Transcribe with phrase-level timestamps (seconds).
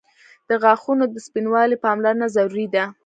[0.49, 2.83] •د غاښونو د سپینوالي پاملرنه ضروري ده.